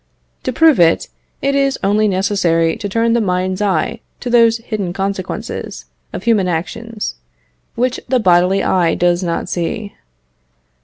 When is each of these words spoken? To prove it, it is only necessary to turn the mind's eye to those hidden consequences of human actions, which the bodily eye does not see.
To 0.45 0.51
prove 0.51 0.79
it, 0.79 1.09
it 1.43 1.53
is 1.53 1.77
only 1.83 2.07
necessary 2.07 2.75
to 2.75 2.89
turn 2.89 3.13
the 3.13 3.21
mind's 3.21 3.61
eye 3.61 3.99
to 4.21 4.31
those 4.31 4.57
hidden 4.57 4.93
consequences 4.93 5.85
of 6.11 6.23
human 6.23 6.47
actions, 6.47 7.17
which 7.75 7.99
the 8.07 8.19
bodily 8.19 8.63
eye 8.63 8.95
does 8.95 9.21
not 9.21 9.47
see. 9.47 9.93